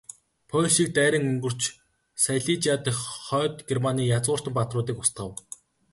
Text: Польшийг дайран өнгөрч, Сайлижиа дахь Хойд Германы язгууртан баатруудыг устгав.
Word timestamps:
Польшийг 0.51 0.89
дайран 0.97 1.25
өнгөрч, 1.31 1.61
Сайлижиа 2.23 2.75
дахь 2.85 3.03
Хойд 3.25 3.55
Германы 3.69 4.03
язгууртан 4.17 4.53
баатруудыг 4.55 4.97
устгав. 5.03 5.31